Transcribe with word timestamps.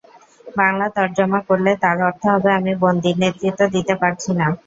বাংলা 0.57 0.87
তরজমা 0.95 1.39
করলে 1.49 1.71
তার 1.83 1.97
অর্থ 2.07 2.23
হবে—আমি 2.33 2.73
বন্দী, 2.83 3.11
নেতৃত্ব 3.21 3.61
দিতে 3.75 3.93
পারছি 4.01 4.29
না। 4.39 4.47